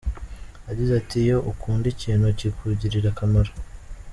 [0.67, 3.51] Yagize ati “Iyo ukunda ikintu kikugirira akamaro.